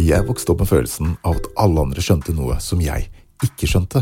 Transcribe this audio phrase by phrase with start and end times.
[0.00, 3.10] Jeg vokste opp med følelsen av at alle andre skjønte noe som jeg
[3.44, 4.00] ikke skjønte.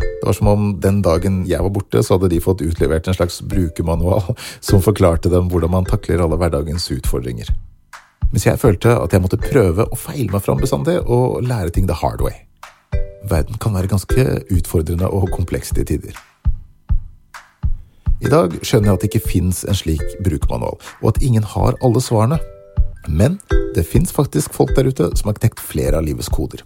[0.00, 3.16] Det var som om den dagen jeg var borte, så hadde de fått utlevert en
[3.16, 4.32] slags brukermanual
[4.64, 7.50] som forklarte dem hvordan man takler alle hverdagens utfordringer.
[8.30, 11.90] Mens jeg følte at jeg måtte prøve å feile meg fram bestandig og lære ting
[11.90, 12.38] the hard way.
[13.28, 16.16] Verden kan være ganske utfordrende og kompleks til tider.
[18.22, 21.76] I dag skjønner jeg at det ikke fins en slik brukermanual, og at ingen har
[21.84, 22.40] alle svarene.
[23.08, 23.38] Men
[23.74, 26.62] det fins faktisk folk der ute som har knekt flere av livets koder.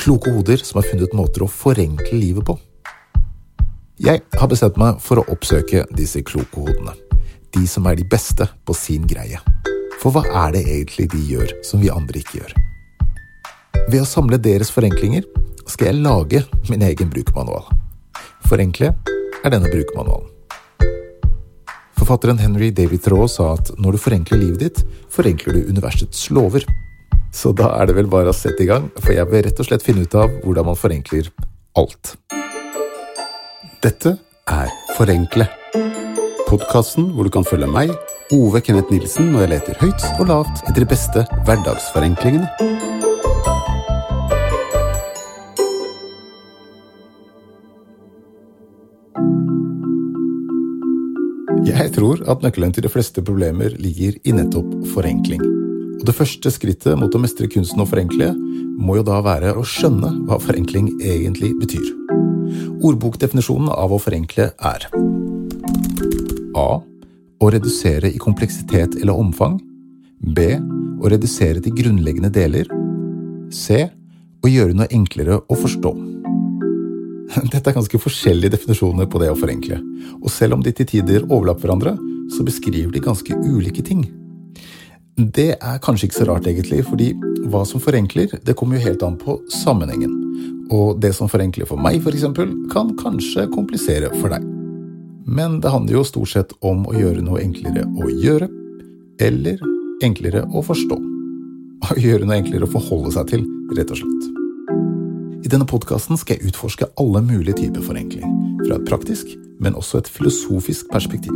[0.00, 2.56] Kloke hoder som har funnet måter å forenkle livet på.
[4.00, 6.94] Jeg har bestemt meg for å oppsøke disse kloke hodene.
[7.52, 9.36] De som er de beste på sin greie.
[10.00, 12.56] For hva er det egentlig de gjør som vi andre ikke gjør?
[13.90, 15.26] Ved å samle deres forenklinger
[15.68, 17.68] skal jeg lage min egen brukermanual.
[18.48, 18.94] Forenkle
[19.44, 20.39] er denne brukermanualen.
[22.10, 24.80] Forfatteren Henry David Thoreau sa at når du forenkler livet ditt,
[25.14, 26.64] forenkler du universets lover.
[27.30, 29.68] Så da er det vel bare å sette i gang, for jeg vil rett og
[29.68, 31.30] slett finne ut av hvordan man forenkler
[31.78, 32.16] alt.
[33.86, 34.16] Dette
[34.50, 35.46] er Forenkle.
[36.50, 37.94] Podkasten hvor du kan følge meg,
[38.34, 42.89] Ove Kenneth Nilsen, når jeg leter høyt og lavt etter de beste hverdagsforenklingene.
[51.66, 55.42] Jeg tror at nøkkelen til de fleste problemer ligger i nettopp forenkling.
[56.00, 58.30] Og Det første skrittet mot å mestre kunsten å forenkle
[58.80, 61.90] må jo da være å skjønne hva forenkling egentlig betyr.
[62.80, 64.88] Ordbokdefinisjonen av å forenkle er
[66.56, 66.80] A.
[67.40, 69.60] Å redusere i kompleksitet eller omfang.
[70.20, 70.56] B.
[71.00, 72.68] Å redusere til grunnleggende deler.
[73.52, 73.84] C.
[74.40, 76.09] Å gjøre noe enklere å forstå.
[77.52, 79.80] Dette er ganske forskjellige definisjoner på det å forenkle,
[80.20, 81.94] og selv om de til tider overlapper hverandre,
[82.30, 84.04] så beskriver de ganske ulike ting.
[85.20, 87.10] Det er kanskje ikke så rart, egentlig, fordi
[87.50, 90.14] hva som forenkler, det kommer jo helt an på sammenhengen.
[90.70, 92.24] Og det som forenkler for meg, f.eks.,
[92.72, 94.46] kan kanskje komplisere for deg.
[95.30, 98.48] Men det handler jo stort sett om å gjøre noe enklere å gjøre,
[99.20, 99.60] eller
[100.06, 100.98] enklere å forstå.
[101.90, 103.46] Å gjøre noe enklere å forholde seg til,
[103.76, 104.29] rett og slett.
[105.40, 109.30] I denne podkasten skal jeg utforske alle mulige typer forenkling, fra et praktisk,
[109.60, 111.32] men også et filosofisk perspektiv.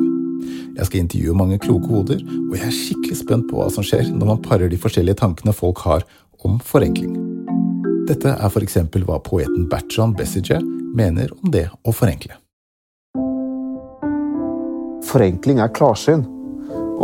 [0.76, 4.10] Jeg skal intervjue mange kloke hoder, og jeg er skikkelig spent på hva som skjer
[4.12, 6.04] når man parer de forskjellige tankene folk har
[6.44, 7.14] om forenkling.
[8.04, 8.76] Dette er f.eks.
[9.06, 10.60] hva poeten Bertrand Bessiger
[10.94, 12.36] mener om det å forenkle.
[15.08, 16.26] Forenkling er klarsyn.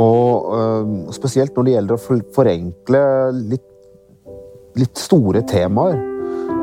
[0.00, 3.02] Og øh, spesielt når det gjelder å forenkle
[3.40, 3.66] litt,
[4.76, 6.09] litt store temaer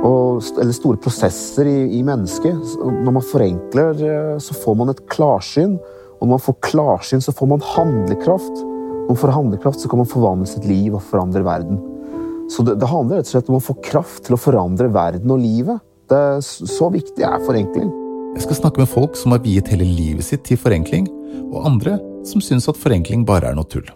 [0.06, 2.78] og, eller store prosesser i, i mennesket.
[2.82, 5.78] Når man forenkler, eh, så får man et klarsyn.
[6.18, 8.64] Og når man får klarsyn, så får man handlekraft.
[8.64, 11.80] Når man får handlekraft, så kan man forvandle sitt liv og forandre verden.
[12.52, 15.32] Så det, det handler rett og slett om å få kraft til å forandre verden
[15.34, 15.84] og livet.
[16.08, 17.90] Det er Så viktig er forenkling.
[18.38, 21.08] Jeg skal snakke med folk som har viet hele livet sitt til forenkling,
[21.50, 21.98] og andre
[22.28, 23.88] som syns at forenkling bare er noe tull.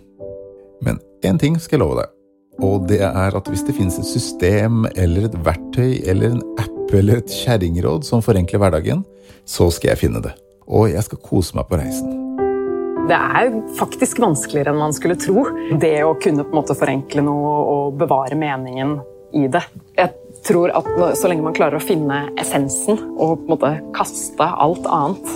[0.82, 2.21] Men én ting skal jeg love deg.
[2.62, 6.94] Og det er at hvis det finnes et system eller et verktøy eller en app
[6.94, 9.06] eller et kjerringråd som forenkler hverdagen,
[9.48, 10.34] så skal jeg finne det.
[10.70, 12.18] Og jeg skal kose meg på reisen.
[13.10, 13.50] Det er
[13.80, 15.48] faktisk vanskeligere enn man skulle tro.
[15.82, 19.00] Det å kunne på en måte forenkle noe og bevare meningen
[19.36, 19.64] i det.
[19.98, 20.14] Jeg
[20.46, 24.86] tror at så lenge man klarer å finne essensen og på en måte kaste alt
[24.86, 25.34] annet,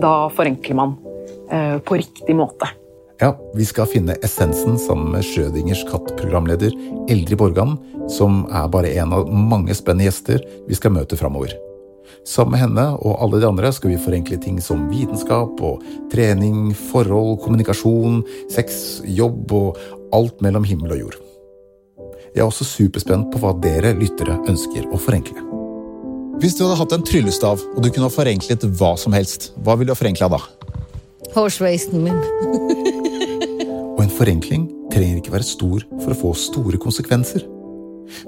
[0.00, 0.96] da forenkler man
[1.52, 2.70] eh, på riktig måte.
[3.24, 6.74] Ja, vi skal finne essensen sammen med Schrødingers katt-programleder
[7.08, 7.78] Eldrid Borgan,
[8.12, 11.54] som er bare en av mange spennende gjester vi skal møte framover.
[12.28, 15.80] Sammen med henne og alle de andre skal vi forenkle ting som vitenskap og
[16.12, 18.20] trening, forhold, kommunikasjon,
[18.52, 19.80] sex, jobb og
[20.12, 21.16] alt mellom himmel og jord.
[22.34, 25.46] Jeg er også superspent på hva dere lyttere ønsker å forenkle.
[26.44, 29.78] Hvis du hadde hatt en tryllestav og du kunne ha forenklet hva som helst, hva
[29.78, 30.42] ville du ha forenkla da?
[31.32, 32.92] Hårsveisen min.
[34.18, 37.44] forenkling trenger ikke være stor for å få store konsekvenser.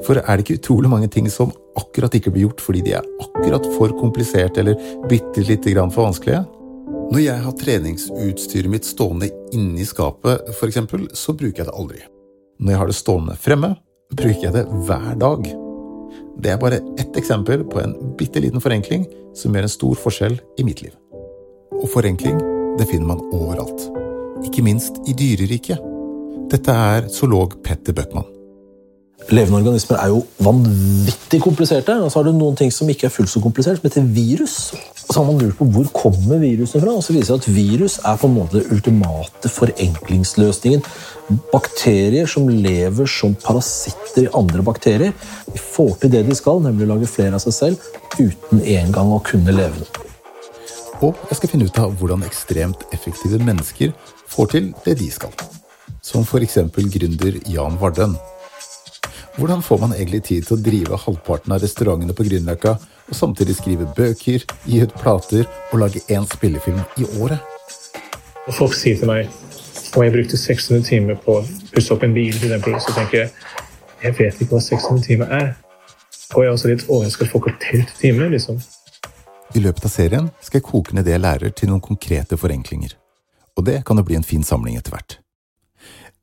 [0.06, 3.08] For er det ikke utrolig mange ting som akkurat ikke blir gjort fordi de er
[3.22, 4.78] akkurat for kompliserte eller
[5.10, 6.44] bitte lite grann for vanskelige?
[7.12, 10.80] Når jeg har treningsutstyret mitt stående inni skapet, f.eks.,
[11.14, 12.00] så bruker jeg det aldri.
[12.58, 13.74] Når jeg har det stående fremme,
[14.10, 15.46] bruker jeg det hver dag.
[16.42, 19.06] Det er bare ett eksempel på en bitte liten forenkling
[19.36, 20.96] som gjør en stor forskjell i mitt liv.
[21.76, 22.40] Og forenkling
[22.80, 24.05] det finner man overalt.
[24.44, 25.80] Ikke minst i dyreriket.
[26.52, 28.26] Dette er zoolog Petter Bøckmann.
[29.32, 31.96] Levende organismer er jo vanvittig kompliserte.
[32.04, 34.56] Og så har du noen ting som ikke er fullt så komplisert, som heter virus.
[35.06, 37.42] Og så har man lurt på hvor kommer viruset fra, og så viser det seg
[37.42, 40.86] at virus er på en måte den ultimate forenklingsløsningen.
[41.50, 45.14] Bakterier som lever som parasitter i andre bakterier,
[45.50, 49.14] de får til det de skal, nemlig å lage flere av seg selv, uten engang
[49.14, 50.05] å kunne leve.
[51.04, 53.92] Og jeg skal finne ut av hvordan ekstremt effektive mennesker
[54.32, 55.32] får til det de skal.
[56.04, 56.58] Som f.eks.
[56.72, 58.16] gründer Jan Vardøen.
[59.36, 62.72] Hvordan får man egentlig tid til å drive halvparten av restaurantene på Grünerløkka,
[63.06, 67.42] og samtidig skrive bøker, gi ut plater og lage én spillefilm i året?
[68.46, 69.28] Og folk sier til meg
[69.96, 71.44] om jeg brukte 600 timer på å
[71.74, 73.30] pusse opp en bil, til den eksempel, så tenker jeg
[74.02, 75.52] jeg vet ikke hva 600 timer er.
[76.34, 78.28] Og jeg er også litt overrasket at folk har telt timer.
[78.32, 78.60] liksom.
[79.54, 82.96] I løpet av serien skal jeg koke ned det jeg lærer til noen konkrete forenklinger.
[83.56, 85.18] Og det kan jo bli en fin samling etter hvert.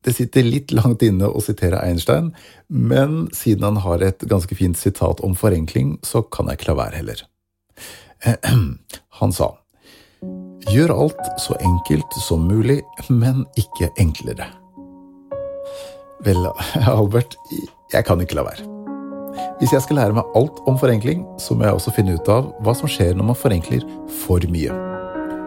[0.04, 2.34] Det sitter litt langt inne å sitere Einstein,
[2.68, 6.80] men siden han har et ganske fint sitat om forenkling, så kan jeg ikke la
[6.82, 7.24] være heller.
[9.20, 9.50] Han sa
[10.72, 12.78] Gjør alt så enkelt som mulig,
[13.12, 14.46] men ikke enklere.
[16.24, 16.46] Vel,
[16.88, 17.36] Albert,
[17.92, 18.73] jeg kan ikke la være.
[19.64, 22.50] Hvis jeg skal lære meg alt om forenkling, så må jeg også finne ut av
[22.60, 23.86] hva som skjer når man forenkler
[24.26, 24.74] for mye.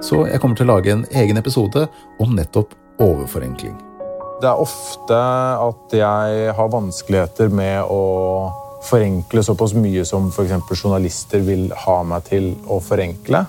[0.01, 1.83] Så jeg kommer til å lage en egen episode
[2.17, 3.75] om nettopp overforenkling.
[4.41, 5.19] Det er ofte
[5.67, 8.01] at jeg har vanskeligheter med å
[8.89, 10.65] forenkle såpass mye som f.eks.
[10.73, 13.45] journalister vil ha meg til å forenkle.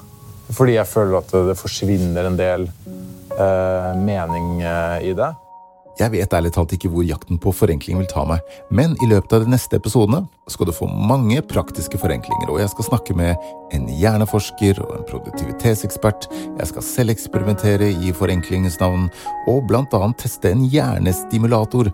[0.53, 5.33] Fordi jeg føler at det forsvinner en del eh, mening eh, i det.
[5.99, 9.33] Jeg vet ærlig talt ikke hvor jakten på forenkling vil ta meg, men i løpet
[9.35, 13.49] av de neste episodene skal du få mange praktiske forenklinger, og jeg skal snakke med
[13.75, 19.09] en hjerneforsker og en produktivitetsekspert, jeg skal selv eksperimentere i forenklingens navn,
[19.51, 21.91] og blant annet teste en hjernestimulator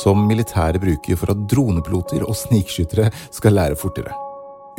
[0.00, 4.16] som militæret bruker for at dronepiloter og snikskyttere skal lære fortere.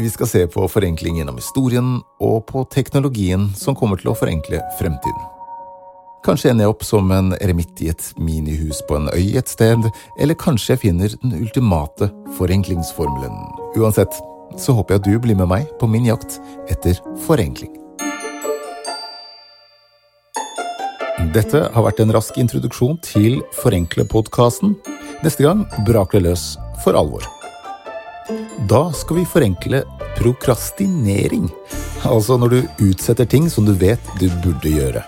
[0.01, 4.63] Vi skal se på forenkling gjennom historien og på teknologien som kommer til å forenkle
[4.81, 5.29] fremtiden.
[6.23, 9.89] Kanskje ender jeg opp som en eremitt i et minihus på en øy et sted,
[10.15, 13.33] eller kanskje jeg finner den ultimate forenklingsformelen.
[13.75, 14.15] Uansett
[14.55, 16.37] så håper jeg at du blir med meg på min jakt
[16.71, 17.73] etter forenkling.
[21.35, 24.77] Dette har vært en rask introduksjon til Forenkle-podkasten.
[25.25, 26.45] Neste gang braker det løs
[26.85, 27.27] for alvor.
[28.71, 29.83] Da skal vi forenkle
[30.21, 31.49] prokrastinering,
[32.07, 35.03] altså når du utsetter ting som du vet du burde gjøre.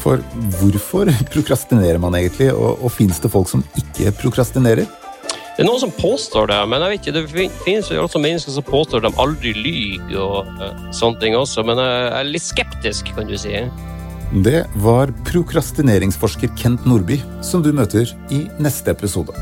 [0.00, 0.22] For
[0.60, 4.88] hvorfor prokrastinerer man egentlig, og, og fins det folk som ikke prokrastinerer?
[5.56, 8.54] Det er noen som påstår det, men jeg vet ikke, det finnes jo også mennesker
[8.54, 13.10] som påstår de aldri lyver og uh, sånne ting også, men jeg er litt skeptisk,
[13.12, 13.58] kan du si.
[14.46, 19.34] Det var prokrastineringsforsker Kent Nordby som du møter i neste episode.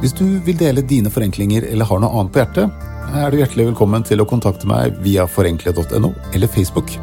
[0.00, 3.72] Hvis du vil dele dine forenklinger eller har noe annet på hjertet, er du hjertelig
[3.74, 6.94] velkommen til å kontakte meg via forenkle.no eller Facebook.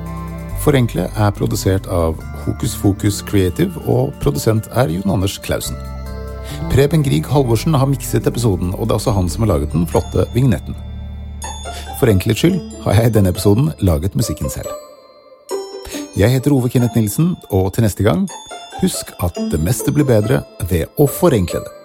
[0.67, 5.77] Forenkle er produsert av Hokus Fokus Creative, og produsent er Jon Anders Klausen.
[6.73, 9.87] Preben Grieg Halvorsen har mikset episoden, og det er også han som har laget den
[9.87, 10.75] flotte vignetten.
[12.01, 14.67] For enkelhets skyld har jeg i denne episoden laget musikken selv.
[16.19, 18.27] Jeg heter Ove Kenneth Nilsen, og til neste gang,
[18.81, 21.75] husk at det meste blir bedre ved å forenkle det.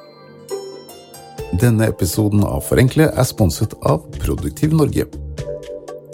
[1.62, 5.06] Denne episoden av Forenkle er sponset av Produktiv Norge.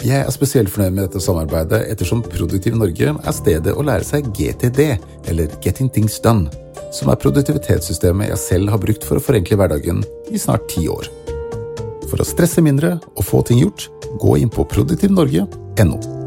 [0.08, 4.31] Jeg er spesielt fornøyd med dette samarbeidet ettersom Produktiv Norge er stedet å lære seg
[4.32, 4.81] GTD,
[5.28, 6.49] eller Getting Things Done,
[6.96, 10.00] som er produktivitetssystemet jeg selv har brukt for å forenkle hverdagen
[10.32, 11.10] i snart ti år.
[12.08, 13.91] For å stresse mindre og få ting gjort,
[14.22, 16.18] gå inn på produktivnorge.no.